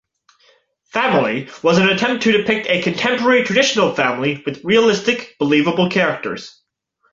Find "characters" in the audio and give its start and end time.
5.91-6.59